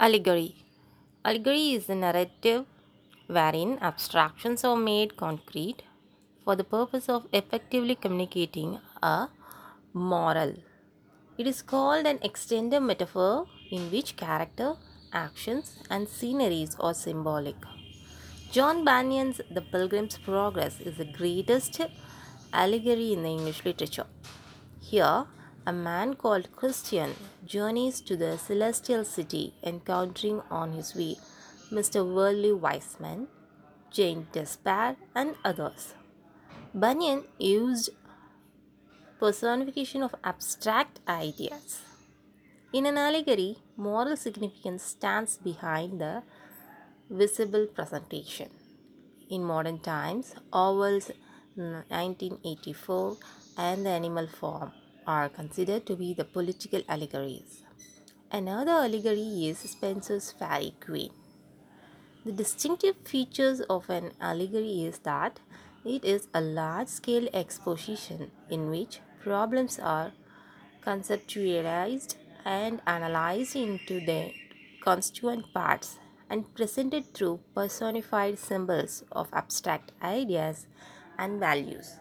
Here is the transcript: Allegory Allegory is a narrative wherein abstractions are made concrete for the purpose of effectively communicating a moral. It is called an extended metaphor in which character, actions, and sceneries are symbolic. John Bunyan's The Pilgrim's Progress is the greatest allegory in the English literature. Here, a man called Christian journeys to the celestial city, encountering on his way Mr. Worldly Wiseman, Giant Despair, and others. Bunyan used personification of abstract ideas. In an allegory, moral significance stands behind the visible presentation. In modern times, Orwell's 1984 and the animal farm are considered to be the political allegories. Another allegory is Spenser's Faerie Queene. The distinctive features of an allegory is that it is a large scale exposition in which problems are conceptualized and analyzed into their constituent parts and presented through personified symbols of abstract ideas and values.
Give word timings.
Allegory 0.00 0.56
Allegory 1.22 1.72
is 1.72 1.88
a 1.88 1.94
narrative 1.94 2.64
wherein 3.26 3.78
abstractions 3.80 4.64
are 4.64 4.76
made 4.76 5.16
concrete 5.16 5.82
for 6.44 6.56
the 6.56 6.64
purpose 6.64 7.08
of 7.10 7.26
effectively 7.32 7.94
communicating 7.94 8.80
a 9.02 9.28
moral. 9.92 10.54
It 11.36 11.46
is 11.46 11.60
called 11.60 12.06
an 12.06 12.18
extended 12.22 12.80
metaphor 12.80 13.46
in 13.70 13.90
which 13.90 14.16
character, 14.16 14.74
actions, 15.12 15.78
and 15.90 16.08
sceneries 16.08 16.74
are 16.80 16.94
symbolic. 16.94 17.56
John 18.50 18.84
Bunyan's 18.84 19.40
The 19.50 19.60
Pilgrim's 19.60 20.18
Progress 20.18 20.80
is 20.80 20.96
the 20.96 21.04
greatest 21.04 21.80
allegory 22.52 23.12
in 23.12 23.22
the 23.22 23.28
English 23.28 23.64
literature. 23.64 24.06
Here, 24.80 25.26
a 25.64 25.72
man 25.72 26.14
called 26.14 26.50
Christian 26.56 27.14
journeys 27.44 28.00
to 28.00 28.16
the 28.16 28.36
celestial 28.36 29.04
city, 29.04 29.54
encountering 29.62 30.42
on 30.50 30.72
his 30.72 30.94
way 30.96 31.16
Mr. 31.70 32.04
Worldly 32.04 32.52
Wiseman, 32.52 33.28
Giant 33.90 34.32
Despair, 34.32 34.96
and 35.14 35.36
others. 35.44 35.94
Bunyan 36.74 37.24
used 37.38 37.90
personification 39.20 40.02
of 40.02 40.14
abstract 40.24 40.98
ideas. 41.08 41.82
In 42.72 42.86
an 42.86 42.98
allegory, 42.98 43.58
moral 43.76 44.16
significance 44.16 44.82
stands 44.82 45.36
behind 45.36 46.00
the 46.00 46.22
visible 47.08 47.66
presentation. 47.66 48.50
In 49.30 49.44
modern 49.44 49.78
times, 49.78 50.34
Orwell's 50.52 51.10
1984 51.54 53.16
and 53.58 53.86
the 53.86 53.90
animal 53.90 54.26
farm 54.26 54.72
are 55.06 55.28
considered 55.28 55.86
to 55.86 55.96
be 55.96 56.14
the 56.14 56.24
political 56.24 56.82
allegories. 56.88 57.62
Another 58.30 58.72
allegory 58.72 59.46
is 59.48 59.58
Spenser's 59.58 60.32
Faerie 60.32 60.74
Queene. 60.80 61.12
The 62.24 62.32
distinctive 62.32 62.96
features 63.04 63.60
of 63.62 63.90
an 63.90 64.12
allegory 64.20 64.84
is 64.84 64.98
that 65.00 65.40
it 65.84 66.04
is 66.04 66.28
a 66.32 66.40
large 66.40 66.88
scale 66.88 67.28
exposition 67.34 68.30
in 68.48 68.70
which 68.70 69.00
problems 69.20 69.78
are 69.78 70.12
conceptualized 70.84 72.14
and 72.44 72.80
analyzed 72.86 73.56
into 73.56 74.04
their 74.04 74.30
constituent 74.82 75.52
parts 75.52 75.98
and 76.30 76.54
presented 76.54 77.12
through 77.12 77.40
personified 77.54 78.38
symbols 78.38 79.04
of 79.12 79.28
abstract 79.32 79.92
ideas 80.02 80.66
and 81.18 81.38
values. 81.38 81.96